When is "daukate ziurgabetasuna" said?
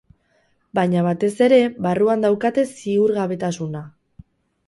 2.27-3.83